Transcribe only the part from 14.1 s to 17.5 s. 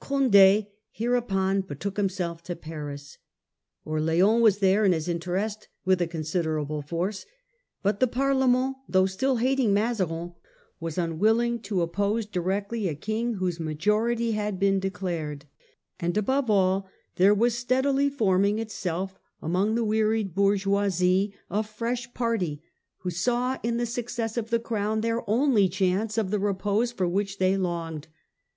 * t y had been declared. And above all, capital. there